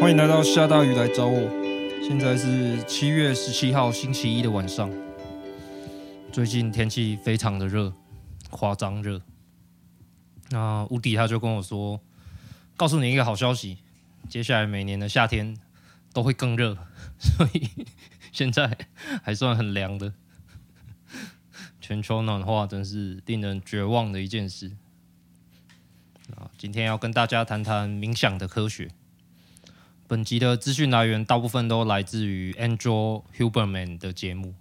[0.00, 1.38] 欢迎来到下大雨来找我。
[2.02, 4.90] 现在是七月十七号星期一的晚上。
[6.32, 7.92] 最近天气非常的热，
[8.48, 9.20] 夸张热。
[10.48, 12.00] 那乌迪他就跟我说，
[12.78, 13.76] 告诉你一个好消息，
[14.26, 15.54] 接下来每年的夏天
[16.14, 16.78] 都会更热，
[17.18, 17.68] 所以
[18.32, 18.78] 现在
[19.22, 20.14] 还算很凉的。
[21.78, 24.72] 全球暖化真是令人绝望的一件事。
[26.34, 28.88] 啊，今天要跟大家谈谈冥想的科学。
[30.10, 34.54] 本集的资讯来源大部分都来自于 Andrew Huberman 的节目。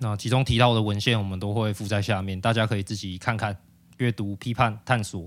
[0.00, 3.56] 那其中提到的文献，我们都会附在下面，大家可以自己看看、
[3.96, 5.26] 阅读、批判、探索。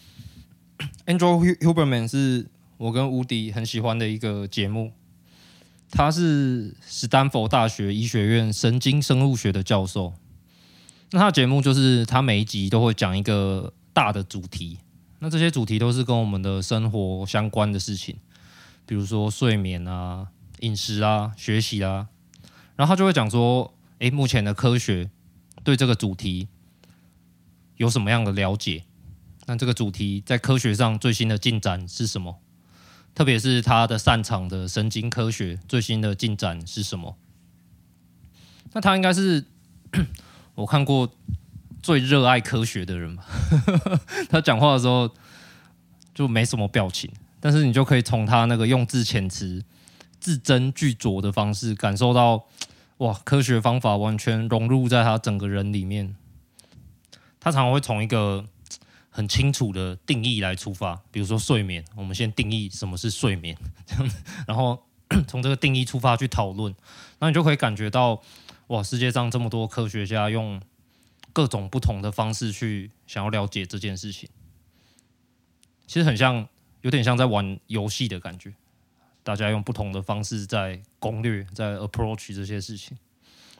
[1.04, 2.46] Andrew Huberman 是
[2.78, 4.92] 我跟吴迪很喜欢的一个节目。
[5.90, 10.14] 他是斯坦福大学医学院神经生物学的教授。
[11.10, 14.78] 那他的节目就是他每一集都会讲一个大的主题。
[15.24, 18.16] 那这些主题都是跟我们的生活相关的事情，
[18.86, 20.28] 比如说睡眠啊、
[20.60, 22.08] 饮食啊、学习啊，
[22.76, 25.10] 然后他就会讲说，诶，目前的科学
[25.64, 26.48] 对这个主题
[27.76, 28.84] 有什么样的了解？
[29.46, 32.40] 那这个主题在科学上最新的进展是什么？
[33.14, 37.16] 特别是他的擅长的神经科学最新的进展是什么？
[38.72, 39.44] 那他应该是
[40.54, 41.12] 我看过。
[41.82, 43.26] 最热爱科学的人吧，
[44.30, 45.12] 他讲话的时候
[46.14, 47.10] 就没什么表情，
[47.42, 49.64] 但是你就可以从他那个用字遣词
[50.20, 52.46] 字斟句酌的方式，感受到
[52.98, 56.14] 哇，科学方法完全融入在他整个人里面。
[57.40, 58.44] 他常常会从一个
[59.10, 63.56] 很清楚的定义来出发，比如说睡眠，我们先定义什么是睡眠，
[64.46, 64.80] 然后
[65.26, 66.72] 从这个定义出发去讨论，
[67.18, 68.22] 那你就可以感觉到
[68.68, 70.62] 哇，世界上这么多科学家用。
[71.34, 74.28] 各种不同的方式去想要了解这件事情，
[75.86, 76.46] 其实很像，
[76.82, 78.52] 有点像在玩游戏的感觉。
[79.24, 82.96] 大家用不同的方式在攻略，在 approach 这些事情。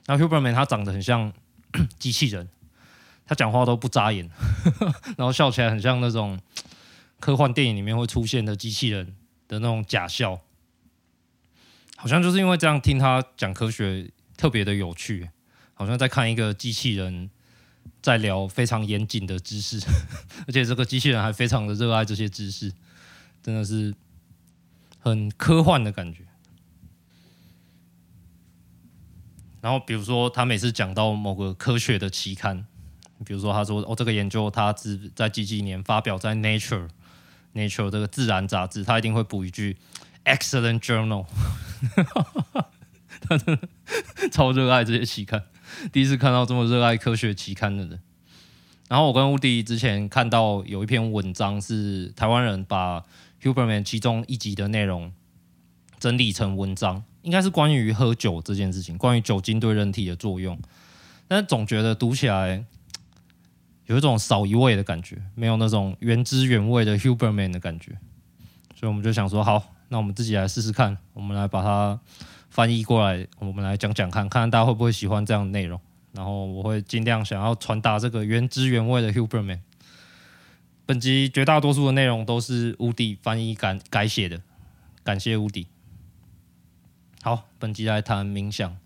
[0.05, 1.31] 然后 Huberman 他长得很像
[1.97, 2.47] 机器人，
[3.25, 4.29] 他讲话都不眨眼，
[5.17, 6.39] 然后笑起来很像那种
[7.19, 9.15] 科幻电影里面会出现的机器人
[9.47, 10.41] 的那种假笑。
[11.95, 15.29] 好像就是因为这样听他讲科学特别的有趣，
[15.73, 17.29] 好像在看一个机器人。
[18.01, 19.79] 在聊非常严谨的知识，
[20.45, 22.71] 而且这个机器人还非常的热爱这些知识，
[23.43, 23.93] 真的是
[24.97, 26.23] 很科幻的感觉。
[29.61, 32.65] 然后，比如说他每次讲到某个科学的期刊，
[33.25, 36.89] 比如说他说哦，这个研究他只在几几年发表在 Nature
[37.53, 39.77] Nature 这个自然杂志，他一定会补一句
[40.25, 41.25] Excellent Journal，
[43.21, 43.69] 他真的
[44.29, 45.43] 超热爱这些期刊。
[45.93, 48.01] 第一次看到这么热爱科学期刊的人，
[48.89, 53.05] 然后我跟乌迪之前看到有一篇文章，是台湾人把
[53.43, 55.11] Huberman 其中一集的内容
[55.99, 60.57] 整理成文章，应该是关于喝酒这件事情，关于酒精对人体的作用，
[61.27, 62.65] 但总觉得读起来
[63.85, 67.91] 有一种少一味的感觉，没有那种原汁原味的 Huberman 的感觉，
[68.75, 71.99] 所以我们就想说，好，那我们自己来试试看，我们来把它。
[72.49, 75.81] 翻译过来，我们来讲讲看，看看大家会不会喜欢这样的内容。
[76.11, 79.57] 然后我会尽量想要传达这个原汁原味的 Huberman。
[80.85, 84.41] 本集绝大多数的内容都是乌迪翻译改改写的，
[85.01, 85.67] 感谢乌迪。
[87.21, 88.77] 好，本集来谈冥想。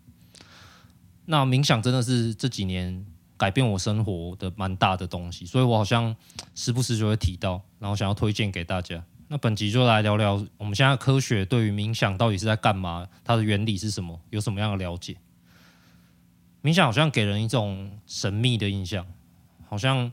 [1.25, 3.03] 那冥想真的是这几年
[3.35, 6.15] 改变我生活的蛮大的东西，所以我好像
[6.53, 9.03] 时不时就会提到，然后想要推荐给大家。
[9.27, 15.17] 那本集就来聊聊我们现在科学对于冥想到底是在干嘛，它的原理是什么，有什么样的了解？
[16.61, 19.05] 冥想好像给人一种神秘的印象，
[19.67, 20.11] 好像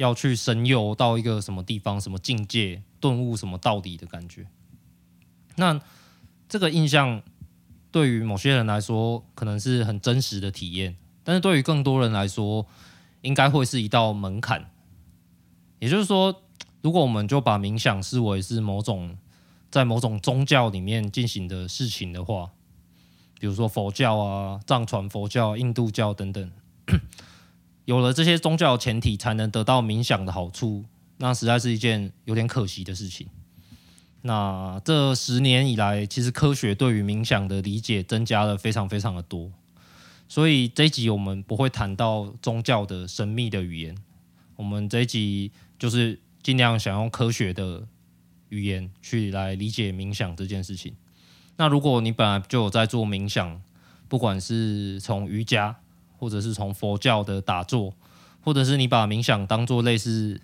[0.00, 4.46] 要去神游到一个什么地方、什么境界、顿悟什么道理的感觉。
[5.56, 5.80] 那
[6.48, 7.22] 这个印象
[7.92, 12.66] 对于某些人来说可能是很真实的体验，但是对于更多人来说，
[13.20, 14.70] 应该会是一道门槛。
[15.78, 16.42] 也就是说。
[16.82, 19.18] 如果我们就把冥想视为是某种
[19.70, 22.52] 在某种宗教里面进行的事情的话，
[23.38, 26.50] 比如说佛教啊、藏传佛教、印度教等等，
[27.90, 30.84] 有了这些宗教前提才能得到冥想的好处，
[31.16, 33.26] 那实在是一件有点可惜的事情。
[34.22, 39.50] 那这十年以来，其实科学对于冥想的理解增加了非常非常的多，
[40.28, 43.96] 所以这一集我们不会谈到宗教的神秘的语言，
[44.54, 46.20] 我们这一集就是。
[46.42, 47.86] 尽量想用科学的
[48.48, 50.94] 语言去来理解冥想这件事情。
[51.58, 53.60] 那如果你本来就有在做冥想，
[54.08, 55.76] 不管是从瑜伽，
[56.20, 57.94] 或者是从佛教的打坐，
[58.42, 60.38] 或者是你把冥想当做类似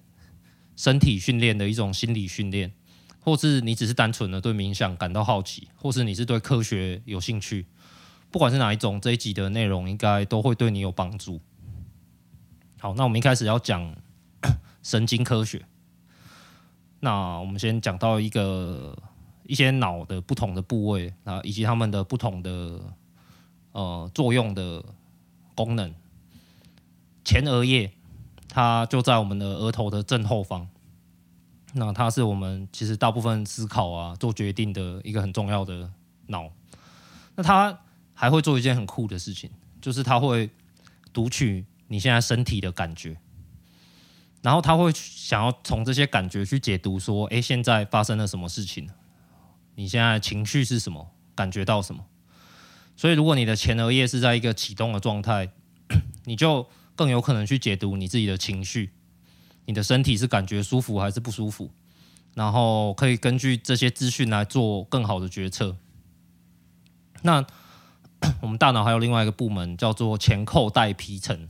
[0.74, 2.72] 身体训练的一种心理训练，
[3.20, 7.66] 或是你只是单纯的对冥想感到好奇，或是你是对科学有兴趣，
[8.30, 11.38] 不管是哪一种，这一集的内容应该都会对你有帮助。
[12.78, 13.94] 好，那我们一开始要讲
[14.82, 15.62] 神经科学。
[17.00, 18.96] 那我们先讲到一个
[19.44, 22.80] 一些脑的不同的部位啊，以及它们的不同的
[23.72, 24.82] 呃作用的
[25.56, 25.92] 功能。
[27.24, 27.90] 前额叶，
[28.48, 30.68] 它就在我们的额头的正后方。
[31.72, 35.90] 那它是我们其实大部分思考啊、做决定的一个很重要的
[36.28, 36.48] 脑。
[37.34, 37.76] 那它
[38.14, 39.50] 还会做一件很酷的事情，
[39.80, 40.48] 就是它会
[41.12, 43.18] 读取你现在身体的感觉，
[44.40, 48.88] 然后它会想要从这些感觉去解读说，哎，现在发生了什么事情？
[49.74, 51.10] 你现在情绪是什么？
[51.34, 52.06] 感觉到什么？
[52.96, 55.50] 所以，如果你的前额叶是在一个启动的状态，
[56.24, 58.92] 你就更有可能去解读你自己的情绪。
[59.66, 61.70] 你的身体是感觉舒服还是不舒服？
[62.34, 65.76] 然后可以根据这些资讯来做更好的决策。
[67.22, 67.44] 那
[68.40, 71.48] 我们大脑还有另外一个部门叫做前扣带皮层。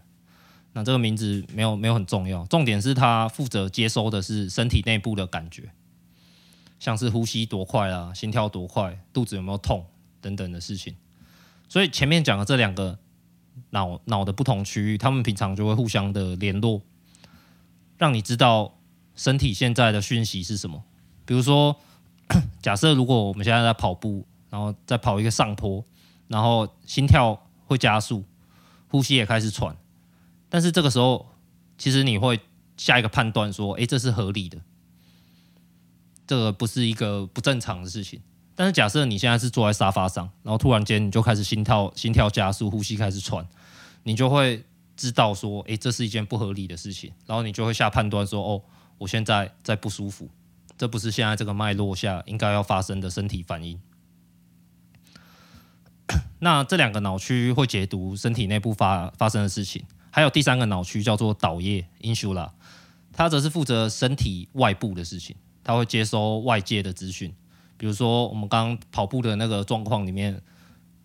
[0.73, 5.71] 那这个名字没有没有很重要，重点是它负责接收的是身体内部的感觉，
[6.79, 9.87] 像是呼吸多快啊，心跳多快，肚子有没有痛
[10.21, 10.95] 等等的事情。
[11.69, 12.99] 所以前面讲的这两个
[13.71, 16.83] 脑脑的不同区域，他们平常就会互相的联络，
[17.99, 18.79] 让你知道
[19.15, 20.85] 身体现在的讯息是什么。
[21.25, 21.77] 比如说，
[22.63, 25.85] 假设如果我们现在在跑步，然后再跑一个上坡，
[26.29, 28.25] 然后心跳会加速，
[28.89, 29.77] 呼吸也开始喘。
[30.49, 31.27] 但是这个时候，
[31.77, 32.39] 其实你会
[32.77, 34.59] 下一个判断说：“诶，这是合理的，
[36.27, 38.21] 这个不是一个不正常的事情。”
[38.57, 43.47] 但是假设你现在是坐在沙发上，然后突然间你就开始心跳、心跳加速，呼吸开始喘，
[44.03, 44.65] 你就会
[44.97, 48.63] 知道说：“诶，这是一件不合理的事情。”然后你就会下判断说：“哦，
[48.97, 50.31] 我现在在不舒服，
[50.79, 53.79] 这不是现在这个脉络下应该要发生的身体反应。
[56.41, 59.85] ”那这两个脑区会解读身体内部发发生的事情。
[60.11, 62.53] 还有第三个脑区叫做岛叶 （insula），
[63.13, 67.35] 它则是负责身体外部的事情，它会接收外界的资讯。
[67.77, 70.41] 比如说，我们刚刚跑步的那个状况里面，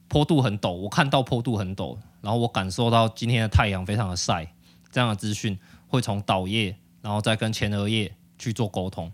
[0.07, 4.53] 坡度很陡，我看到坡度很陡，然后我感受到今天的太阳非常的晒，
[4.91, 5.57] 这样的资讯
[5.87, 9.11] 会从岛叶，然后再跟前额叶去做沟通。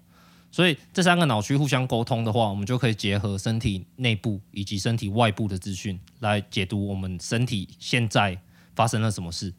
[0.50, 8.39] 所以这三个脑区互相沟通的话，我们就可以结合身体内部以及身体外部的资讯，来解读我们身体现在
[8.74, 9.54] 发生了什么事。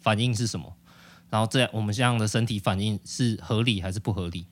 [0.00, 0.72] 反应是什么？
[1.28, 4.46] 然后这样，我们这样的身体反应是合理还是不合理？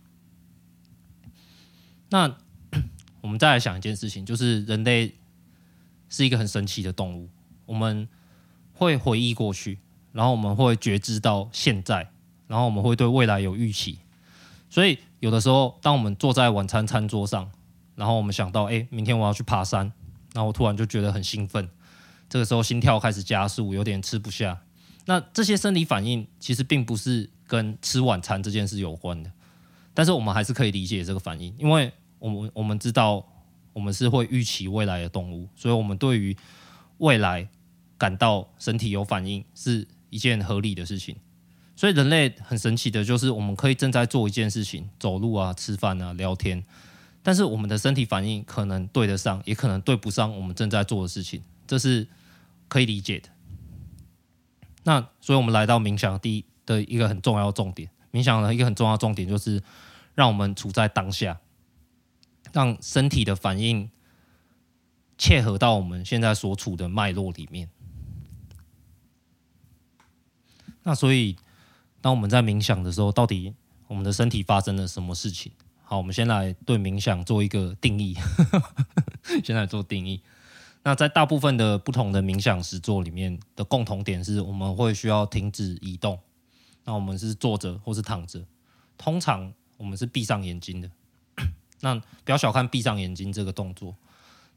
[2.10, 2.36] 那
[3.24, 5.10] 我们再来想一件事情，就是人类
[6.10, 7.30] 是一个很神奇的动物，
[7.64, 8.06] 我们
[8.74, 9.78] 会回忆过去，
[10.12, 12.10] 然后我们会觉知到现在，
[12.46, 13.98] 然后我们会对未来有预期。
[14.68, 17.50] 所以有的时候，当我们坐在晚餐餐桌上，
[17.94, 19.90] 然后我们想到，哎，明天我要去爬山，
[20.34, 21.66] 然后我突然就觉得很兴奋，
[22.28, 24.60] 这个时候心跳开始加速，有点吃不下。
[25.06, 29.32] 那这些生理反应其实并不是跟吃晚餐这件事有关的，
[29.94, 31.90] 但是我们还是可以理解这个反应，因为
[32.24, 33.22] 我们我们知道
[33.74, 36.34] 我们是会预期未来的动物，所以我们对于
[36.96, 37.46] 未来
[37.98, 41.14] 感到身体有反应是一件合理的事情。
[41.76, 46.64] 所以人类很神奇的就是，我们可以正在做一件事情，走路啊、吃饭啊、聊天，
[47.22, 52.08] 但是我们的身体反应可能对得上，也可能对不上我们正在做的事情，这是
[52.68, 53.28] 可以理解的。
[54.84, 57.90] 那所以，我们来到冥想第一的一个很重要重点。
[58.12, 59.62] 冥想的一个很重要重点就是，
[60.14, 61.38] 让我们处在当下，
[62.54, 63.90] 让身体的反应
[65.18, 67.68] 切合到我们现在所处的脉络里面。
[70.84, 71.36] 那所以，
[72.00, 73.52] 当我们在冥想的时候，到底
[73.88, 75.50] 我们的身体发生了什么事情？
[75.82, 78.16] 好，我们先来对冥想做一个定义。
[79.42, 80.22] 先来做定义。
[80.84, 86.16] 那在大部分的不同的冥想实作里面的共同点是，我们会需要停止移动。
[86.84, 88.46] 那我们是坐着或是躺着，
[88.96, 90.88] 通常我们是闭上眼睛的。
[91.84, 93.94] 那不要小看闭上眼睛这个动作，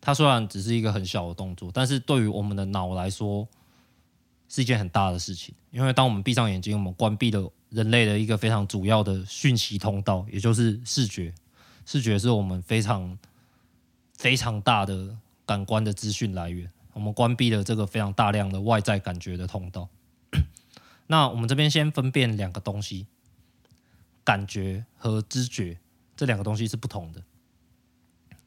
[0.01, 3.47] 它虽然只是一个很小的动作，但是对于我们的脑来说
[4.49, 5.53] 是一件很大的事情。
[5.69, 11.31] 因为当我们闭上眼睛，我们关闭了人类的一个非常主要的讯息通道，也就是视觉。
[11.85, 13.17] 视觉是我们非常
[14.15, 15.15] 非常大的。
[15.47, 19.87] 感官的资讯来源，我们关闭了这个非常大量的外在感觉的通道。
[21.05, 23.07] 那我们这边先分辨两个东西，
[24.25, 25.77] 感觉和知觉
[26.17, 27.23] 这两个东西是不同的，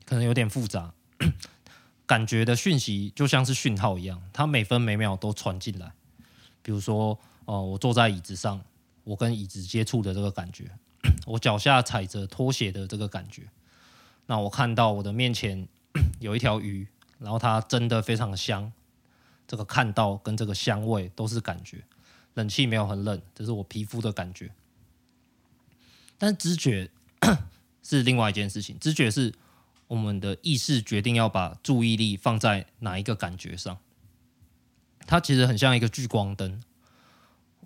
[0.05, 0.93] 可能有点复杂。
[2.05, 5.93] 感觉的讯息就像是讯号一样，它每分每秒都传进来。
[6.63, 8.61] 比如说，哦，我坐在椅子上，
[9.05, 10.71] 我跟椅子接触的这个感觉，
[11.25, 13.45] 我脚下踩着拖鞋的这个感觉，
[14.27, 15.69] 那我看到我的面前
[16.19, 16.87] 有一条鱼，
[17.19, 18.73] 然后它真的非常香。
[19.47, 21.83] 这个看到跟这个香味都是感觉，
[22.35, 24.53] 冷气没有很冷，这是我皮肤的感觉。
[26.19, 26.89] 但是知觉
[27.83, 29.33] 是另外一件事情，知觉是
[29.89, 33.79] 我们的意识决定要把注意力放在哪一个感觉上。
[35.07, 36.63] 它其实很像一个聚光灯，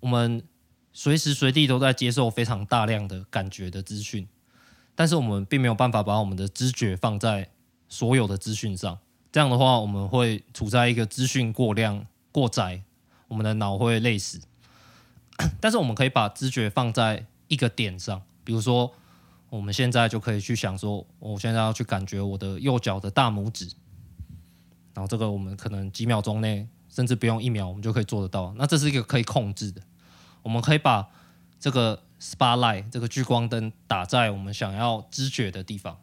[0.00, 0.42] 我们
[0.92, 4.26] 随时随地都在接受非常大量的感觉的资讯，
[4.94, 7.50] 但是我们并没有办法把我们的知觉放在
[7.88, 8.98] 所有的资讯上。
[9.30, 12.82] 这样的话，我们会处在一个资讯过量、过载，
[13.26, 14.40] 我们的脑会累死。
[15.60, 18.94] 但是我们可以把知觉放在一个点上，比如说，
[19.54, 23.68] 我们现在就可以去想说，我现在要去感觉我的右脚的大拇指，
[24.92, 28.52] 然后这个我们可能几秒钟内，甚至不用一秒，我们就可以做得到。
[28.58, 29.80] 那这是一个可以控制的，
[30.42, 31.08] 我们可以把
[31.60, 35.96] 这个 spotlight 这个聚光灯打在我们想要知觉的地方。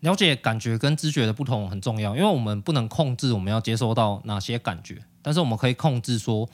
[0.00, 6.48] 了解感觉跟知觉的不同很重要，因为我们不能控制我们要接收到哪些感觉，但是我们可以控制说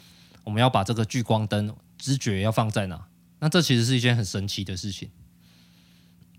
[0.45, 3.07] 我们要把这个聚光灯知觉要放在哪。
[3.38, 5.11] 那这其实是一件很神奇的事情。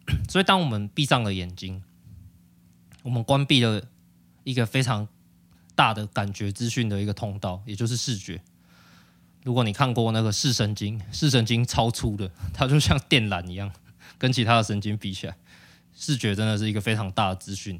[0.29, 1.83] 所以，当我们闭上了眼睛，
[3.03, 3.83] 我们关闭了
[4.43, 5.07] 一个非常
[5.75, 8.41] 大的感觉资讯的一个通道，也就是视觉。
[9.43, 13.71] 如果你看过那个视神经，视神经超粗的，它就像电缆一样，
[14.17, 15.35] 跟其他的神经比起来。
[15.95, 17.79] 视觉真的是一个非常大的资讯。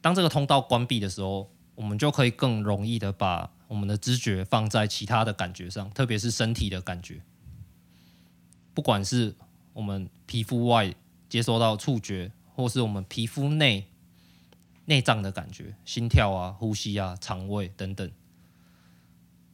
[0.00, 7.20] 当这个通道关闭的时候，我们就可以更容易的把我们的知觉放在其他的感觉上，特别是身体的感觉。
[8.74, 9.34] 不管是
[9.72, 10.94] 我们皮肤外
[11.28, 13.86] 接收到触觉，或是我们皮肤内
[14.84, 18.10] 内脏的感觉，心跳啊、呼吸啊、肠胃等等。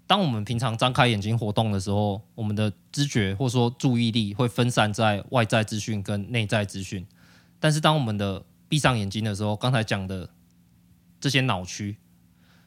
[0.06, 7.06] 当我们平常张开眼睛活动的时候，我们的知觉或说注意力会分散在外在资讯跟内在资讯。
[7.60, 10.30] 但是当我们的闭上眼睛的时候，刚才讲的
[11.20, 11.96] 这些脑区、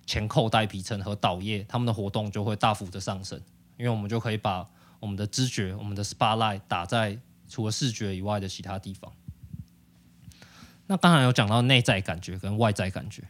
[0.05, 3.41] 前扣带皮层和岛叶，它们的活动就会大幅的上升，
[3.77, 4.70] 因为我们就可以把
[5.01, 9.12] 我们的知觉、我们的 spotlight 打在除了视觉以外的其他地方。
[10.88, 13.24] 那刚才有讲到内在感觉跟外在感觉，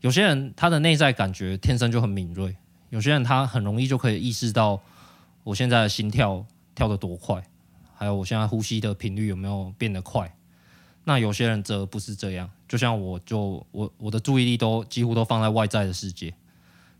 [0.00, 2.56] 有些人他的内在感觉天生就很敏锐，
[2.88, 4.80] 有些人他很容易就可以意识到
[5.44, 6.44] 我现在的心跳
[6.74, 7.42] 跳得多快，
[7.94, 10.34] 还有我现在呼吸的频率有没有变得快。
[11.04, 16.32] 那有些人则不是这样，就像我就我我的注意力都几乎都放在外在的世界。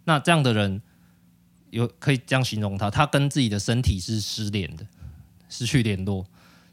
[0.04, 0.82] 那这样的人
[1.70, 4.86] 有可以这样形容他，他跟自己的身体是失联的，
[5.48, 6.26] 失去联络。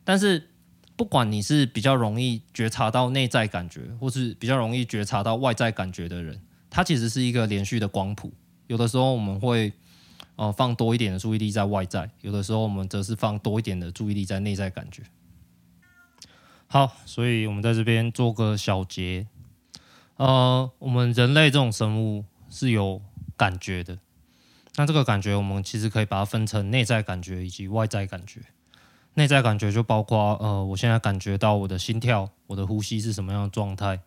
[0.04, 0.50] 但是
[0.96, 8.32] 不管你是比较容易觉察到内在感觉，或是比较容易觉察到外在感觉的人，他其实是一个连续的光谱。
[8.68, 9.72] 有的时候我们会
[10.36, 15.04] 呃放多一点的注意力在外在，有的时候我们则是放多一点的注意力在内在感觉。
[16.68, 19.28] 好，所以我们在这边做个小结。
[20.18, 23.02] 呃，我们人类这种生物是有
[23.38, 23.98] 感觉的。
[24.78, 28.40] 那这个感觉，我们其实可以把它分成内在感觉以及外在感觉。
[29.16, 34.00] 内在感觉就包括呃，我现在感觉到我的心跳、我的呼吸是什么样的状态，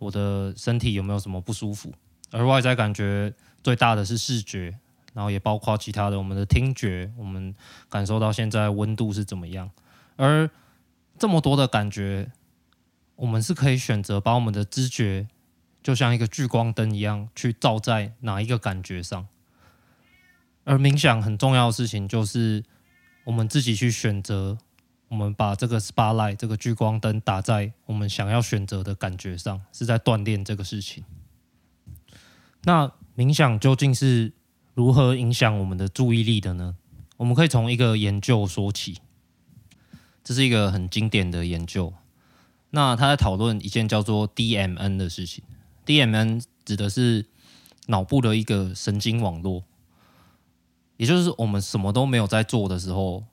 [0.00, 1.92] 我的身体有没有什么不舒服。
[2.32, 3.32] 而外在感觉
[3.62, 4.76] 最大的是视觉，
[5.14, 7.54] 然后也包括其他的，我们的听觉，我们
[7.88, 9.70] 感受到现在温度是怎么样，
[10.16, 10.50] 而
[11.16, 12.32] 这么多的感觉，
[13.14, 15.28] 我们是可以选择把我们的知觉，
[15.80, 19.28] 就像一个聚光灯一样，去照在哪一个感觉上。
[20.64, 22.62] 而冥想很重要的事情，就是
[23.24, 24.58] 我们自己去选择，
[25.08, 31.04] 我们把这个 spotlight 这个聚光灯打在我们想要选择的感觉上，是在锻炼这个事情。
[32.64, 34.32] 那冥想究竟是
[34.74, 36.76] 如何影响我们的注意力的呢？
[37.16, 38.98] 我们可以从一个研究说起。
[40.24, 41.92] 这是一个很经典的研究，
[42.70, 45.42] 那他在讨论一件叫做 DMN 的事情。
[45.84, 47.26] DMN 指的是
[47.88, 49.64] 脑部的一个神经网络，
[51.02, 53.24] 也就是我们什么都没有在做的时候，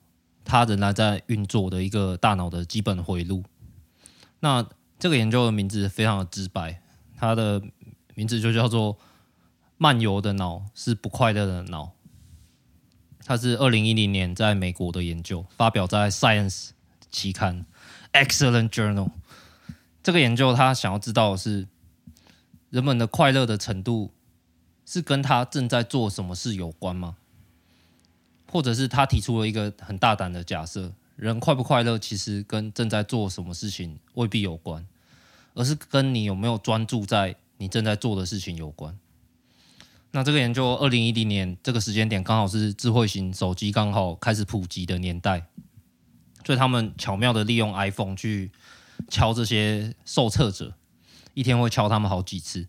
[0.43, 3.43] 它仍然在运作的一个大脑的基本回路。
[4.39, 6.81] 那这个研究的名字非常的直白，
[7.15, 7.61] 它的
[8.15, 8.97] 名字就叫做
[9.77, 11.91] “漫游的脑是不快乐的脑”。
[13.23, 16.69] 它是二零一零年在美国的研究，发表在 Science。
[17.11, 17.67] 期刊
[18.13, 19.11] ，Excellent Journal。
[20.01, 21.67] 这个研究他想要知道的是，
[22.71, 24.11] 人们的快乐的程度
[24.87, 27.17] 是跟他正在做什么事有关吗？
[28.51, 34.85] 或者是他提出了一个很大胆的假设：人快不快乐其实跟正在做什么事情未必有关，
[35.53, 38.97] 而是跟你有没有专注在你正在做的事情有关。
[40.11, 45.45] 那这个研究二零一零年这个时间点刚好是智慧型手机刚好开始普及的年代。
[46.45, 48.49] 所以他们巧妙的利用 iPhone 去
[49.07, 50.73] 敲这些受测者，
[51.35, 52.67] 一天会敲他们好几次。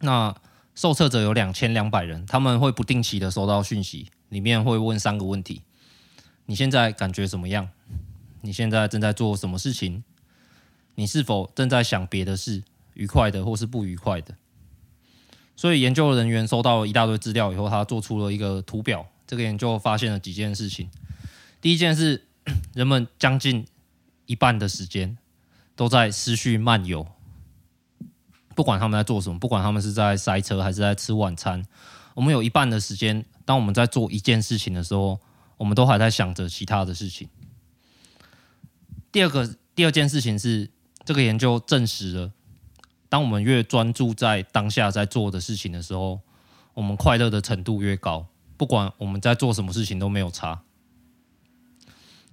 [0.00, 0.34] 那
[0.74, 5.62] 受测者有两千两百人，他们会不定期的收到讯息，里面会问三个问题：
[6.46, 7.68] 你现在感觉怎么样？
[8.42, 10.04] 你现在正在做什么事情？
[10.94, 12.62] 你是否正在想别的事，
[12.94, 14.34] 愉快的或是不愉快的？
[15.56, 19.06] 所以研究人员收到了一大堆资料以后，他做出了一个图表。
[19.26, 20.88] 这个研究发现了几件事情。
[21.60, 22.26] 第一件是，
[22.74, 23.66] 人们将近
[24.26, 25.18] 一半的时间
[25.76, 27.06] 都在思绪漫游，
[28.54, 31.64] 不管他们在做什么，不管他们是在塞车还是在吃晚餐，
[32.14, 35.18] 我们有一半的时间，当我们在做一件事情的时候，
[35.56, 37.30] 我们都还在想着其他的事情。
[39.10, 40.70] 第二个，第二件事情是，
[41.06, 42.32] 这个研究证实了，
[43.08, 46.20] 当我们越专注在当下在做的事情的时候，
[46.74, 48.26] 我们快乐的程度越高。
[48.58, 50.60] 不管我们在做什么事情都没有差，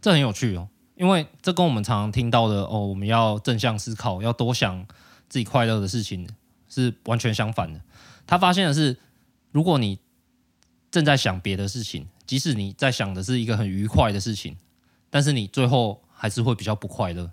[0.01, 4.85] 这很有趣哦，因为这跟我们常常听到的哦，我们要正向思考，要多想
[5.29, 6.27] 自己快乐的事情
[6.67, 7.79] 是完全相反的。
[8.27, 8.97] 他发现的是，
[9.53, 9.97] 如果你
[10.95, 14.55] 正在想别的事情，即使你在想的是一个很愉快的事情，
[15.09, 17.29] 但是你最后还是会比较不快乐。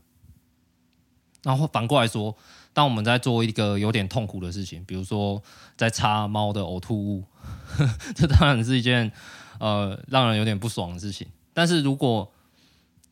[1.45, 2.37] 然后反过来说，
[2.73, 5.41] 当我们在做一个有点痛苦的事情，比如说
[5.77, 7.25] 在擦猫的呕吐物，
[8.17, 9.13] 这当然是一件
[9.61, 11.29] 呃让人有点不爽的事情。
[11.55, 12.33] 但是如果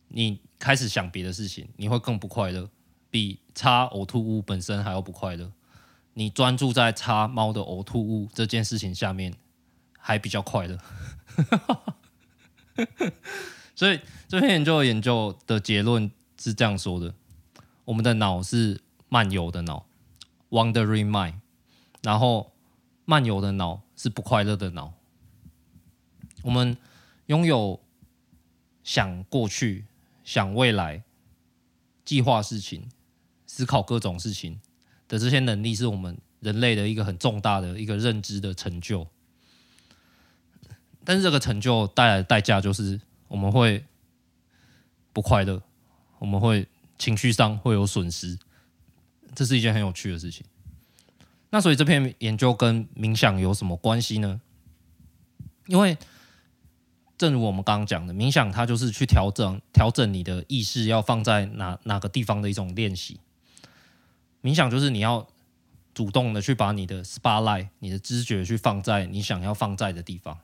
[0.08, 2.68] 你开始想别的事情，你会更不快乐，
[3.08, 5.52] 比擦呕吐物本身还要不快乐。
[6.14, 9.32] 你专注在擦猫的呕吐物这件事情下面，
[10.00, 10.78] 还比较快乐。
[13.76, 17.14] 所以这篇研究的研究的结论是这样说的。
[17.84, 19.86] 我们的脑是漫游的脑
[20.50, 21.34] ，wandering mind，
[22.02, 22.52] 然后
[23.04, 24.92] 漫游的脑是不快乐的脑。
[26.42, 26.76] 我们
[27.26, 27.80] 拥有
[28.84, 29.86] 想过去、
[30.24, 31.02] 想未来、
[32.04, 32.88] 计划事情、
[33.46, 34.60] 思考各种事情
[35.08, 39.06] 的这些能力，是我们人类的一个很重大的一个认知的成就。
[41.04, 43.84] 但是这个成就带来的代价就是我们会
[45.12, 45.62] 不快乐，
[46.18, 46.66] 我们会。
[47.00, 48.38] 情绪上会有损失，
[49.34, 50.44] 这是一件很有趣的事情。
[51.48, 54.38] 那所以这篇研究跟冥想有什么关系呢？
[55.64, 55.96] 因为
[57.16, 63.18] 正如我们刚刚讲的，冥想它就是去调整调整你的意识要放在哪哪个地方的一种练习。
[64.42, 65.26] 冥想就是你要
[65.94, 70.38] 主动的去把你的 spotlight、你的知觉去放在你想要放在的地方，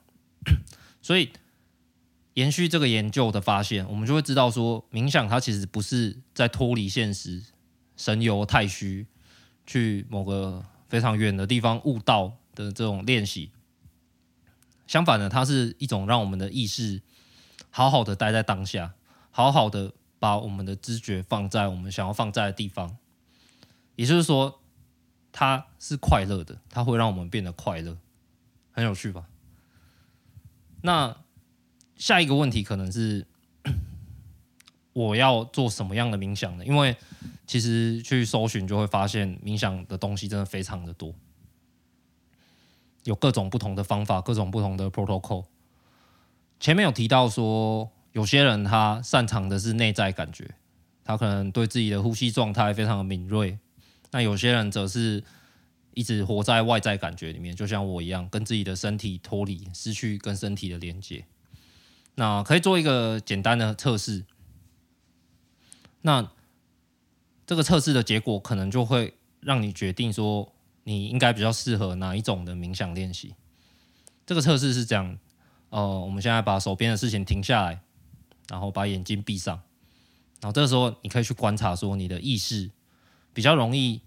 [1.01, 1.31] 所以。
[2.33, 7.43] 延续这个研究的发现，我们就会知道说，冥想它其实不是在脱离现实、
[7.95, 9.07] 神游太虚，
[9.65, 13.49] 去某个非常远的地方悟道的这种练习。
[14.85, 17.01] 相反的，它是一种让我们的意识
[17.71, 18.93] 好好的待在当下，
[19.31, 22.97] 好好的把我们的知觉放在我们想要放在的地方。
[23.95, 24.61] 也就是说，
[25.31, 27.97] 它是快乐的，它会让我们变得快乐，
[28.69, 29.25] 很有趣吧？
[30.87, 31.15] 那。
[31.99, 33.25] 下一个问题可能是，
[34.93, 36.63] 我要做什么样的冥想呢？
[36.63, 36.95] 因为
[37.47, 41.11] 其实去搜寻就会发现，冥想的东西真的非常的多，
[43.05, 45.45] 有各种不同的方法，各种不同的 protocol。
[46.59, 50.47] 前面有提到说，有些人他擅长的是内在感觉，
[51.03, 53.57] 他可能对自己的呼吸状态非常的敏锐；
[54.11, 55.23] 那有些人则是
[55.97, 61.25] 一直活在外在感觉里面，就像我一样，跟自己的身体脱离，失去跟身体的连接。
[62.13, 64.23] 那可以做一个简单的测试，
[66.03, 66.31] 那
[67.47, 73.33] 这个测试的结果可能就会让你决定说你应该比较适合哪一种的冥想练习。
[74.23, 75.17] 这个测试是这样，
[75.69, 77.81] 呃，我们现在把手边的事情停下来，
[78.49, 79.55] 然后把眼睛闭上，
[80.41, 82.69] 然后这个时候你可以去观察说你的意识
[83.33, 83.99] 比较容易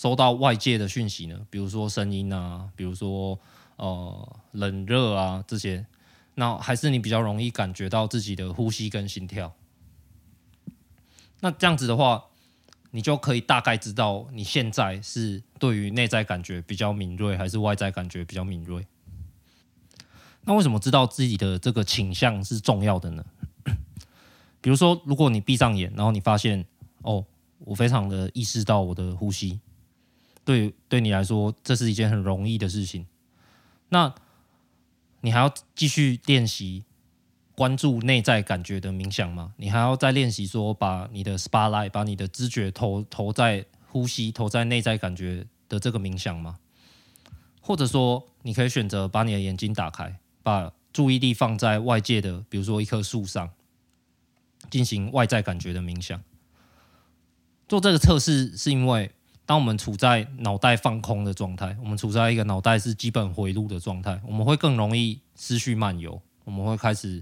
[0.00, 3.38] 收到外界的讯息呢，比如说声音啊，比如说
[3.76, 5.84] 呃冷热啊这些。
[6.36, 9.52] 那还是你比较容易感觉到自己的呼吸跟心跳。
[11.40, 12.24] 那这样子的话，
[12.92, 18.86] 你就可以大概知道你现在是对于内在感觉比较敏锐，还是外在感觉比较敏锐。
[20.44, 23.22] 那为什么知道自己的这个倾向是重要的呢？
[24.62, 26.64] 比如说，如果你闭上眼，然后你发现，
[27.02, 27.26] 哦，
[27.58, 29.60] 我非常的意识到我的呼吸，
[30.50, 33.06] 对，对你来说，这是一件很容易的事情。
[33.90, 34.12] 那
[35.20, 36.84] 你还要继续练习
[37.54, 39.54] 关注内在感觉的冥想吗？
[39.58, 46.58] 你还要再练习说，把你的 spotlight，把你的知觉投投在呼吸，投在内在感觉的这个冥想吗？
[47.60, 53.50] 或者说，你可以选择把你的眼睛打开，把注意力放在外界的，比如说一棵树上，
[54.68, 56.20] 进行外在感觉的冥想。
[57.68, 59.12] 做这个测试是因为，
[59.50, 67.20] 当我们处在脑袋放空的状态，我们处在一个脑袋是基本回路的状态，我们会更容易思绪漫游，我们会开始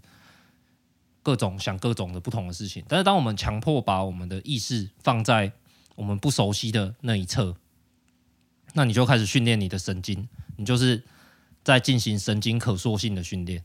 [1.23, 2.85] 各种想各种的不同的事情。
[2.87, 5.51] 但是，当我们强迫把我们的意识放在
[5.95, 7.57] 我们不熟悉的那一侧，
[8.75, 11.03] 那你就开始训练你的神经，你就是
[11.64, 13.62] 在进行神经可塑性的训练。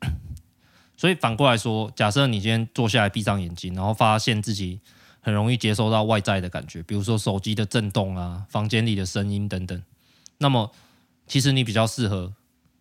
[0.96, 4.80] 所以反过来说，假设你今天坐下来，闭上眼睛，然后发现自己
[5.26, 9.82] 很容易接收到外在的感觉，比如说手机的震动啊、房间里的声音等等，
[10.38, 10.70] 那么
[11.26, 12.32] 其实你比较适合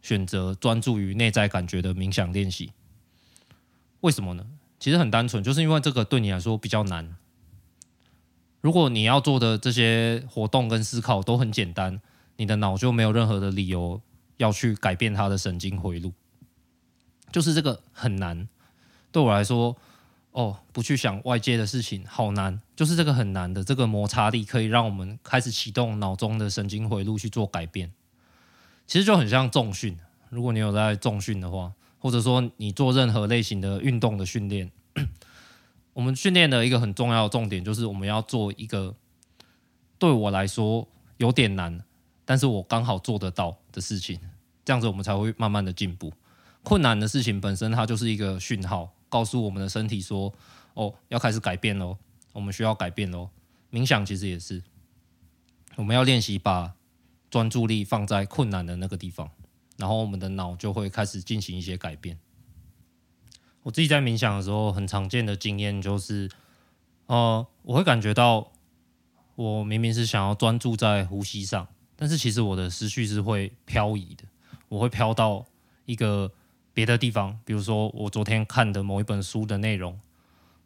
[0.03, 2.71] 选择专注于内在感觉的冥想练习。
[4.01, 4.45] 为什么呢？
[4.79, 7.15] 其实很单纯，就是因为这个对你来说比较难。
[8.61, 11.99] 如果你要做的这些活动跟思考都很简单，
[12.37, 13.99] 你的脑就没有任何的理由
[14.37, 16.13] 要去改变它的神经回路。
[17.31, 18.47] 就是这个很难，
[19.11, 19.75] 对我来说，
[20.35, 22.59] 哦，不去想外界的事情好难。
[22.75, 27.89] 就是这个很难的这个摩擦力，可以让我们开始启动脑中的神经回路去做改变。
[28.85, 29.97] 其实就很像重训，
[30.29, 34.69] 如果你有在重训的话，或者说你做任何类型的运动的训练，
[35.93, 38.93] 我们训练的一个很重要的重点就是我们要做一个
[39.97, 41.81] 对我来说有点难，
[42.25, 44.19] 但是我刚好做得到的事情，
[44.65, 46.11] 这样子我们才会慢慢的进步。
[46.61, 50.33] 困难的事情本身，它就是一个讯号，告诉我们的身体说
[50.75, 51.97] ：“哦，要开始改变喽，
[52.33, 53.29] 我们需要改变喽。”
[53.71, 54.61] 冥想其实也是，
[55.77, 56.73] 我们要练习把
[57.29, 59.31] 专注力放在困难的那个地方，
[59.77, 62.19] 然后我们的脑就会开始进行一些改变。
[63.63, 66.29] 我自己在冥想的时候，很常见的经验就是，
[67.05, 68.51] 呃，我会感觉到
[69.35, 74.25] 我明明是想要专注在呼吸上，但是其实我的思绪是会漂移的，
[74.67, 75.45] 我会飘到
[75.85, 76.29] 一个。
[76.75, 79.97] 别的地方，比如说我昨天看的某一本书的内容，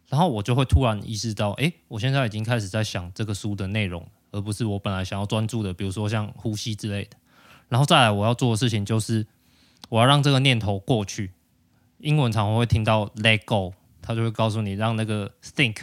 [0.08, 7.16] 然后我就会突然意识到，诶，我现在已经开始在想这个书的内容，而不是我本来想要专注的，比如说像呼吸之类的。
[7.68, 9.28] 然后再来我要做的事情就是，
[9.90, 11.32] 我要让这个念头过去。
[12.00, 15.78] 英文常常会听到 let go，他就会告诉你让那个 think，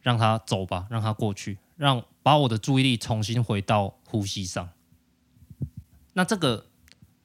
[0.00, 4.70] 让它走吧，让它过去，让把我的注意力重新回到呼吸上。
[6.14, 6.71] 那这个。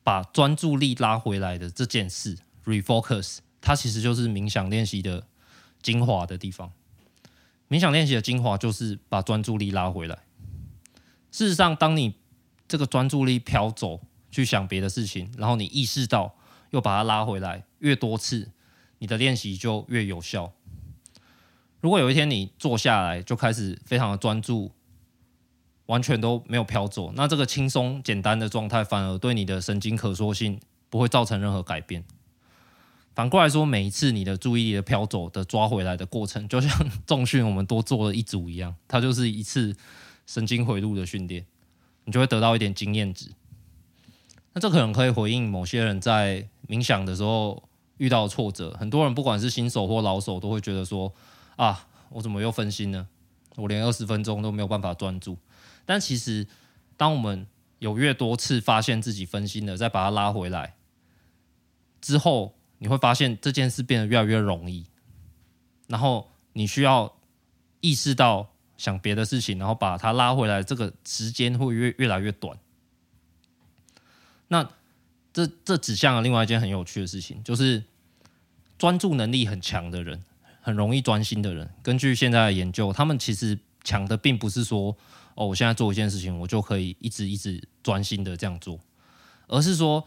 [0.08, 5.28] 把专注力拉回来的这件事，refocus，它其实就是冥想练习的
[5.82, 6.72] 精华的地方。
[7.67, 10.20] 冥想练习的精华就是把专注力拉回来。
[11.30, 12.15] 事实上，当你
[12.70, 14.00] 这个专注力飘走
[14.32, 16.34] 去想别的事情，然后你意识到
[16.70, 18.52] 又把它拉回来，越多次，
[19.00, 20.54] 你的练习就越有效。
[21.82, 24.72] 如果有一天你坐下来就开始非常的专注。
[25.88, 32.04] 完全都没有飘走，那这个轻松简单的状态反而对你的神经可塑性不会造成任何改变。
[33.15, 36.69] 反过来说，每一次你的注意力的飘走的抓回来的过程，就像
[37.08, 39.76] 重训我们多做了一组一样，它就是一次
[40.28, 41.45] 神经回路的训练，
[42.06, 43.32] 你就会得到一点经验值。
[44.54, 47.63] 那这可能可以回应某些人在冥想的时候
[47.97, 48.76] 遇到的挫折。
[48.80, 51.12] 很多人不管是新手或老手，都会觉得说：
[51.56, 53.08] 啊，我怎么又分心呢？
[53.56, 55.38] 我连二十分钟都没有办法专注。
[55.88, 56.45] 但其实，
[56.97, 57.47] 当我们
[57.80, 60.76] 有越多次发现自己分心了，再把它拉回来
[62.02, 64.86] 之后，你会发现这件事变得越来越容易。
[65.88, 67.17] 然后你需要
[67.80, 72.60] 意识到想别的事情，然后把它拉回来，这个时间会越越来越短。
[74.50, 74.69] 那
[75.32, 77.82] 这这指向了另外一件很有趣的事情，就是
[78.78, 80.21] 专注能力很强的人，
[80.62, 84.97] 很容易专心的人，根据现在的研究，他们其实强的并不是说。
[85.39, 88.80] 哦，我现在做一件事情，我就可以一直一直专心的这样做，
[89.45, 90.04] 而是说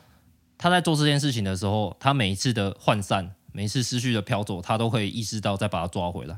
[0.59, 6.37] 他在做这件事情的时候，他每一次的涣散，每一次思绪的飘走，他都可以意识到再把它抓回来，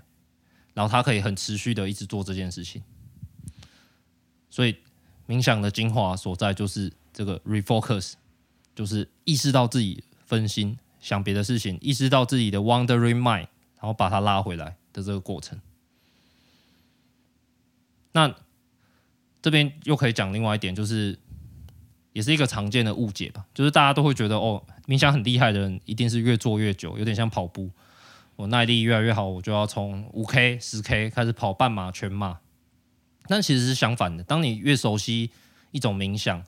[0.74, 2.82] 然后他可以很持续的一直做这件事情。
[4.50, 4.76] 所以
[5.26, 8.12] 冥想的精华所在就是这个 refocus，
[8.74, 15.58] 就是意识到自己分心想别的事情，意识到自己的 wandering mind，然后把它拉回来的这个过程。
[18.12, 18.34] 那。
[19.44, 21.18] 这边又可以讲另外一点，就是
[22.12, 27.68] 也是一个常见的误解吧，就是大家都会觉得哦，冥想很厉害的人一定是越做越久，有点像跑步，
[28.36, 32.38] 我耐力越来越好，我就要从五 K、十 K 开始跑半马、全马。
[33.26, 35.32] 但其实是相反的，当你越熟悉
[35.72, 36.44] 一种冥想，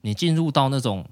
[0.00, 1.10] 你进入到那种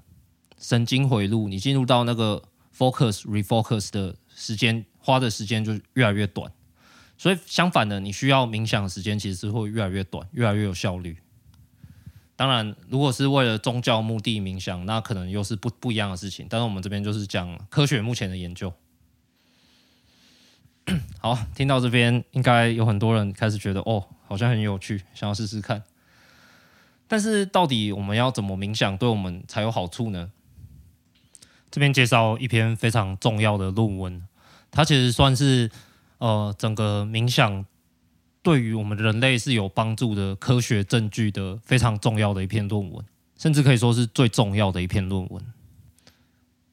[0.57, 2.41] 神经回路，你进入到那个
[2.75, 6.51] focus、refocus 的时间，花的时间就越来越短。
[7.19, 11.17] 所以相反的，你需要冥想的时间其实是会越来越短，越来越有效率。
[12.37, 16.47] 当然，如果是为了宗教目的冥想，那可能又是不不一样的事情。
[16.49, 18.73] 但是我们这边就是讲科学目前的研究。
[21.19, 25.83] 好，听到这边，应该有很多人开始觉得哦，好像很有趣，想要试试看。
[27.09, 30.31] 但是，到底我们要怎么冥想，对我们才有好处呢？
[31.69, 34.25] 这边介绍一篇非常重要的论文，
[34.71, 35.69] 它其实算是
[36.19, 37.65] 呃整个冥想
[38.41, 43.03] 对于我们人类是有帮助的科学证据的非常重要的一篇论文，
[43.37, 45.43] 甚至可以说是最重要的一篇论文。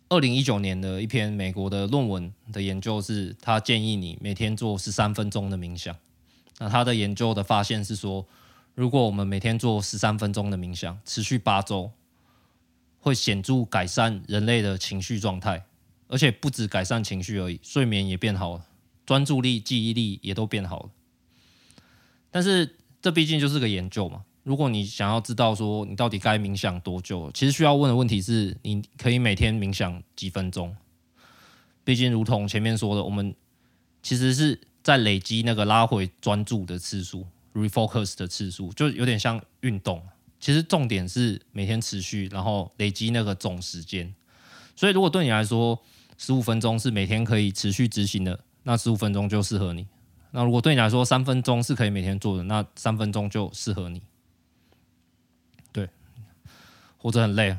[0.08, 5.96] 二零一九年的一篇美国的论文的研究是，他建议你每天做十三分钟的冥想。
[6.58, 8.24] 那他的研究的发现是说，
[8.76, 11.90] 如果我们每天做十三分钟的冥想，持续八周，
[13.00, 15.64] 会显著改善人类的情绪状态，
[16.06, 18.64] 而且不止改善情绪而已，睡眠也变好了，
[19.06, 20.90] 专注力、记忆力也都变好了。
[22.30, 24.24] 但是这毕竟就是个研究嘛。
[24.42, 30.76] 如果你想要知道说你到底该冥想多久，其实需要问的问题是：你可以每天冥想几分钟？
[31.82, 33.34] 毕竟，如同前面说的，我们
[34.02, 40.00] 其实是在累积那个拉回专注的次数，refocus 的次数，就有点像运动。
[40.38, 44.14] 其实重点是每天持续，然后累积那个总时间。
[44.76, 45.82] 所以，如果对你来说
[46.18, 49.86] 十五分钟是每天可以持续执行的，那十五分钟就适合你。
[50.32, 54.02] 那如果对你来说三分钟是可以每天做的，那三分钟就适合你。
[56.98, 57.56] 活着很累，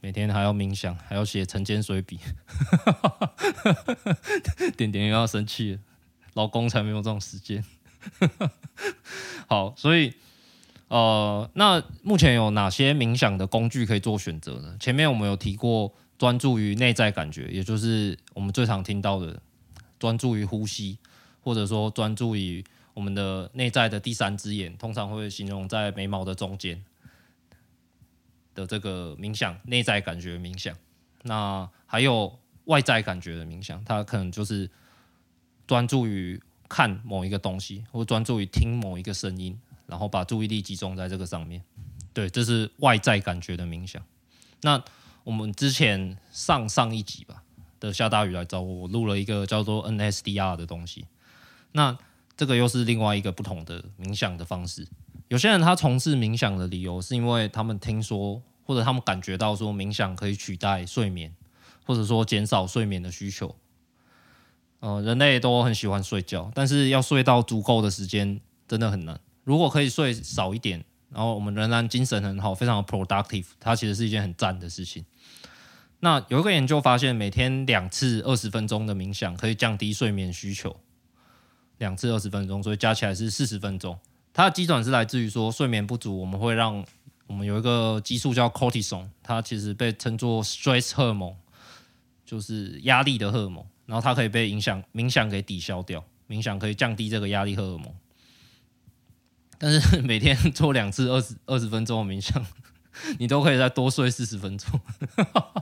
[0.00, 2.18] 每天还要冥想，还要写晨间随笔，
[4.76, 5.80] 点点又要生气了，
[6.34, 7.64] 老公才没有这种时间。
[9.48, 10.12] 好，所以
[10.88, 14.76] 呃，那目前有哪些冥想的工具可以做选择呢？
[14.78, 19.40] 前面我们有提过，专注于内在感觉，也就是我们最常听到的
[20.02, 20.98] 专注于呼吸，
[21.44, 26.84] 或者说专注于我们的内在的第三只眼，通常会形容在眉毛的中间。
[28.52, 30.76] 的这个冥想，内在感觉冥想，
[31.22, 34.68] 那还有外在感觉的冥想，它可能就是
[35.68, 41.62] 专注于看某一个东西，或专注于听某一个声音，然后把注意力集中在这个上面。
[42.12, 44.02] 对，这是外在感觉的冥想。
[44.62, 44.82] 那
[45.22, 47.41] 我们之前上上一集吧
[47.88, 51.04] 的下大雨来找我，我录了一个叫做 NSDR 的东西。
[51.72, 51.98] 那
[52.36, 54.86] 这个又是另外一个不同的冥想的方式。
[55.28, 61.34] 有些人他从事冥想的理由是因为他们听说或者他们感觉到说冥想可以取代睡眠，
[61.84, 63.56] 或者说减少睡眠的需求。
[64.80, 69.18] 呃，人类都很喜欢睡觉，但是要睡到足够的时间真的很难。
[69.44, 75.04] 如果可以睡少一点，然后我们仍然精神很好，非常 productive，它其实是一件很赞的事情。
[76.04, 80.80] 那有一个研究发现，每天两次二十分钟的冥想可以降低睡眠需求，
[81.78, 83.96] 两次二十分钟，所以加起来是四十分钟。
[84.32, 86.84] 它的基准是来自于说睡眠不足，我们会让
[87.28, 91.36] 我们有一个激素叫 cortisol，它其实被称作 stress 荷尔蒙，
[92.26, 93.64] 就是压力的荷尔蒙。
[93.86, 97.94] 然后它可以被影响冥想给抵消掉，冥想可以降低这个压力荷尔蒙。
[99.56, 102.44] 但是每天做两次二十二十分钟的冥想，
[103.18, 104.80] 你都可以再多睡四十分钟。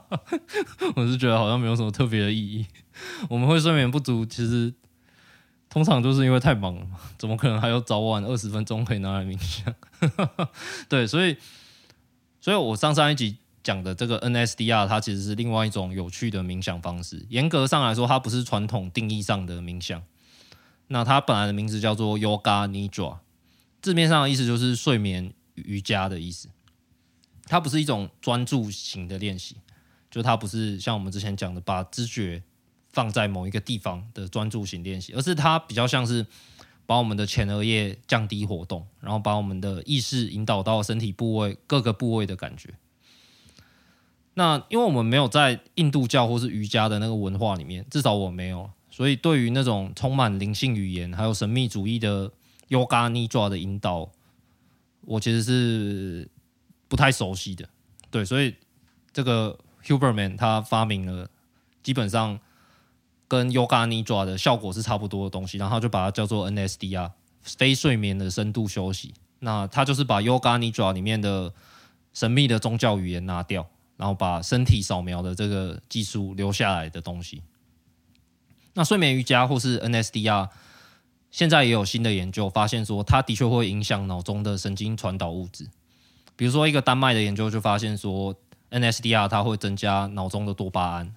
[0.97, 2.67] 我是觉得好像没有什么特别的意义。
[3.29, 4.75] 我们会睡眠不足，其实。
[5.73, 9.73] 通常就是因为太忙了嘛，怎么可能还有早晚二十分钟可以拿来冥想？
[10.91, 11.37] 对，所以，
[12.41, 17.25] 所以我上上一集讲的这个 NSDR，它其实是另外一种有趣的冥想方式。
[17.29, 20.03] 严格上来说，它不是传统定义上的冥想。
[20.89, 23.19] 那它本来的名字叫做 Yoga Nidra，
[23.81, 26.49] 字面上的意思就是睡眠瑜伽的意思。
[27.51, 29.57] 它不是一种专注型的练习，
[30.11, 32.43] 就它不是像我们之前讲的把知觉。
[32.93, 36.27] 放在某一个地方的专注型练习，而是它比较像是
[36.87, 42.75] 把我们的前额叶降低活动，然后把我们的意识引导到身体部位各个部位的感觉。
[44.35, 52.33] 那因为我们没有在印度教或是瑜伽的那个文化里面，至少我没有，所以对于那种充满灵性语言还有神秘主义的
[52.71, 54.11] Yoga Nidra 的引导，
[55.03, 56.29] 我其实是
[56.91, 57.67] 不太熟悉的。
[58.11, 58.55] 对，所以
[59.15, 61.31] 这个 Huberman 他发明了
[61.83, 62.39] 基本上。
[63.31, 69.15] 跟 Yoga Nidra 的效果是差不多的东西，然后就把它叫做 NSDR，非睡眠的深度休息。
[69.39, 71.55] 那他就是把 Yoga Nidra 里面的
[72.13, 73.65] 神秘的宗教语言拿掉，
[73.97, 77.45] 然后把身体扫描的这个技术留下来的东西。
[78.75, 80.49] 那睡眠瑜伽或是 NSDR，
[81.31, 85.69] 现在也有新的研究发现说，它的确会影响脑中的神经传导物质。
[86.41, 88.35] 比如说，一个丹麦的研究就发现说
[88.71, 91.15] ，NSDR 它会增加脑中的多巴胺，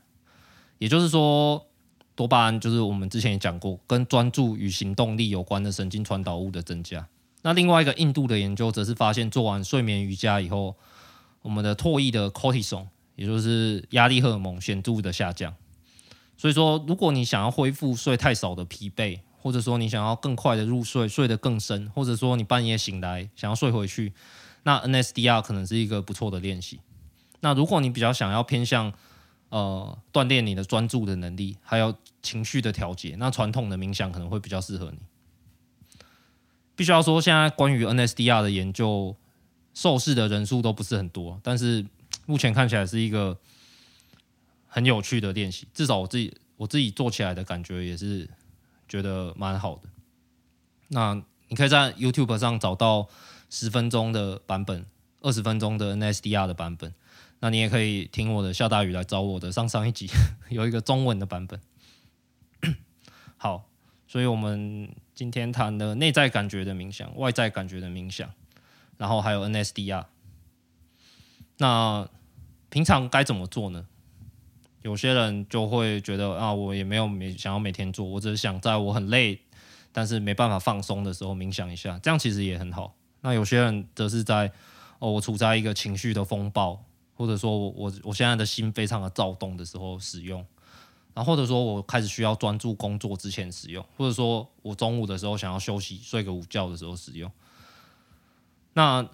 [0.80, 1.66] 也就是说。
[2.16, 7.08] 多巴胺就是我们之前也讲过，跟专注与行动力有关的神经传导物的增加。
[7.42, 10.76] 那另外一个印度的研究则是发现，做完睡眠瑜伽以后，
[11.42, 15.56] 我们的唾液的 cortisol，也就是压力荷尔蒙显著的下降。
[16.38, 24.14] 所以说，如果你想要恢复睡太少的疲惫，或者说你想要更快的入睡，睡得更深，或者说你半夜醒来想要睡回去，
[24.64, 26.80] 那 NSDR 可能是一个不错的练习。
[27.42, 28.94] 那如果你比较想要偏向
[29.50, 34.98] 呃锻炼你的专注的能力，还有情绪的调节，那传统的冥想可能会比较适合你。
[36.76, 39.16] 必须要说，现在关于 NSDR 的研究，
[39.74, 41.86] 受试的人数都不是很多，但是
[42.26, 43.38] 目前看起来是一个
[44.68, 48.28] 很有趣的练习，至少我自己我自己做起来的感觉也是
[48.88, 49.90] 觉得蛮好的。
[50.88, 53.08] 那你可以在 YouTube 上找到
[53.54, 54.84] 十分钟的版本，
[55.22, 56.92] 二十分钟的 NSDR 的版本。
[57.40, 60.10] 那你也可以听我的下大雨来找我的上上一集
[60.50, 61.62] 有一个中文的版本。
[63.38, 63.70] 好，
[64.08, 68.28] 所以我们今天谈的内在感觉的冥想，外在感觉的冥想，
[68.98, 70.06] 然后还有 NSDR。
[71.60, 72.10] 那
[72.72, 73.86] 平常该怎么做呢？
[74.82, 79.42] 有些人就会觉得啊，我也没有每想要每天做，我只是想在我很累，
[79.92, 82.96] 但是没办法放松的时候冥想一下，这样其实也很好。
[83.24, 84.52] 那有些人则是在
[85.00, 86.86] 哦，我处在一个情绪的风暴。
[87.16, 90.44] 或者说我我我现在的心非常的躁动的时候使用，
[91.14, 97.32] 然后或者说我开始需要专注工作之前使用，或者说我中午的时候想要休息睡个午觉的时候使用。
[98.74, 99.08] 那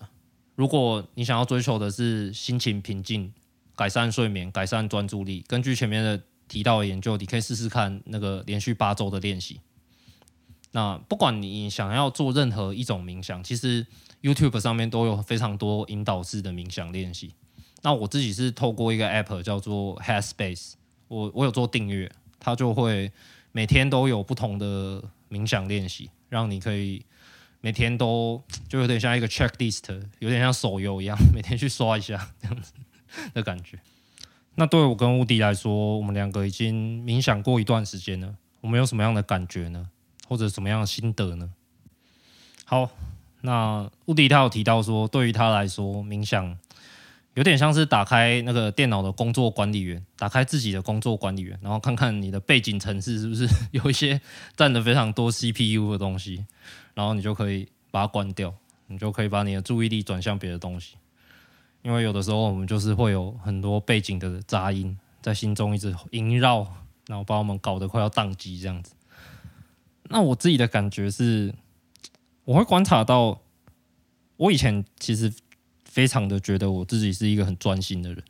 [0.56, 3.34] 如果你想要追求的是心情平静、
[3.76, 9.60] 改善睡眠、改善专注力，根据前面的提到的研究，你可以试试看那个连续八周的练习。
[10.72, 13.86] 那不管你想要做任何一种冥想，其实
[14.22, 17.34] YouTube 上面都有非常多引导式的冥想练习。
[17.82, 20.74] 那我自己是透过一个 app 叫做 Headspace，
[21.08, 23.12] 我我有做订阅，它就会
[23.52, 27.06] 每天都有不同的冥想练习，让你可以
[27.62, 32.74] 每天都就有点像一个 checklist，有点像手游一样， 每天去刷一下这样子
[33.34, 33.80] 的感觉。
[34.56, 39.90] 那对我跟乌迪来说，我们两个已经冥想过一段时间了，我们有什么样的感觉呢？
[40.30, 41.52] 或者什么样的心得呢？
[42.64, 42.90] 好，
[43.42, 46.58] 那乌迪他有提到说，对于他来说冥想。
[47.36, 54.20] 有点像是打开那个电脑的工作管理员，打开自己的工作管理员，然后看看你的背景程式是不是 有一些
[54.58, 56.44] 占的非常多 CPU 的东西，
[56.96, 58.54] 然后你就可以把它关掉，
[58.88, 60.96] 你就可以把你的注意力转向别的东西。
[61.82, 66.68] 因为有的时候我们就是会有很多背景的杂音在心中一直萦绕，
[67.08, 68.94] 然后把我们搞得快要宕机这样子。
[70.10, 71.56] 那我自己的感觉是，
[72.44, 73.42] 我会观察到，
[74.38, 75.34] 我以前其实。
[75.92, 78.24] 非常的觉得我自己是一个很专心的人，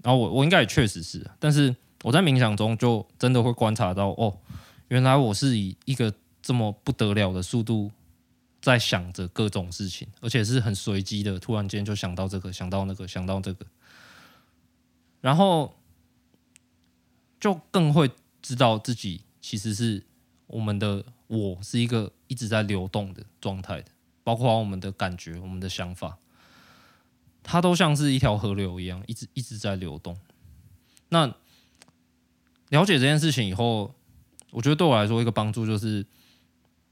[0.00, 4.38] 然后我我应该也确实是，但是我在冥想中就真的会观察到，哦，
[4.88, 7.90] 原来我是以一个这么不得了的速度
[8.60, 13.66] 在想着各种事情，而且是很随机的，突然间就想到这个，想到那个，想到这个，
[15.20, 15.74] 然后
[17.40, 18.08] 就更会
[18.40, 20.02] 知道自己其实是
[20.46, 23.90] 我们的我是一个一直在流动的状态的。
[24.24, 26.16] 包括我们的感觉、我们的想法，
[27.42, 30.16] 它都像是一条河流一样，一直一直在流动。
[31.08, 31.26] 那
[32.68, 33.96] 了解这件事情以后，
[34.52, 36.06] 我觉得对我来说一个帮助就是，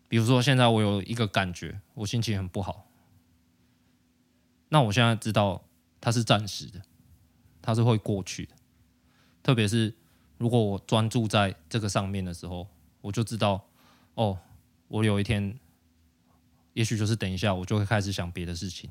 [0.08, 2.88] 比如说现在我有一个感觉，我心情很不好，
[4.70, 5.62] 那我现在知道
[6.00, 6.82] 它是暂时的，
[7.62, 8.56] 它是会过去的。
[9.40, 9.94] 特别是
[10.40, 12.66] 如果我专注在这个上面的时候，
[13.02, 13.62] 我就知道，
[14.14, 14.38] 哦，
[14.88, 15.54] 我有一天。
[16.72, 18.88] 也许就是等一下，我就会开始想别的事情。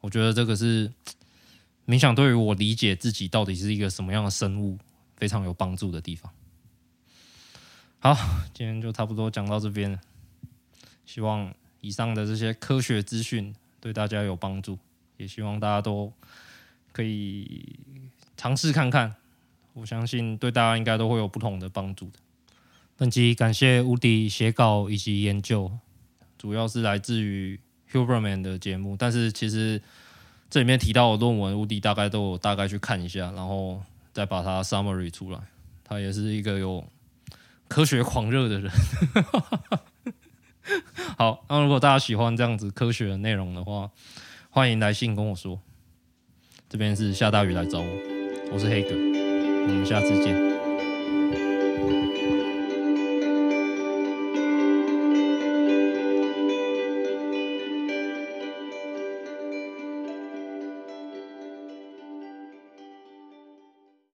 [0.00, 0.90] 我觉得这个是
[1.84, 4.78] 冥想对于我理解自己到底是一个什么样的生物
[5.16, 6.32] 非常有帮助的地方。
[7.98, 8.16] 好，
[8.54, 10.00] 今天就差不多讲到这边。
[11.04, 14.78] 希望以上的这些科学资讯对大家有帮助，
[15.16, 16.10] 也希望大家都
[16.92, 17.78] 可以
[18.36, 19.16] 尝试看看。
[19.74, 22.18] 我相信对大家应该都会有不同的帮助的。
[22.96, 25.70] 本集感谢乌迪写稿以及研究。
[26.38, 27.58] 主要是来自于
[27.92, 29.80] Huberman 的节目，但是其实
[30.50, 33.80] 这里面提到的论文，乌迪大概都有大概去看一下，然后
[34.12, 35.38] 再把它 summary 出来。
[35.84, 36.84] 他也是一个有
[37.68, 38.72] 科学狂热的人。
[41.16, 43.90] 好，那如果大家喜欢这样子科学的内容的话，
[44.50, 45.60] 欢迎来信跟我说。
[46.68, 47.86] 这边是下大雨来找我，
[48.52, 48.90] 我是黑哥，
[49.66, 50.51] 我们下次见。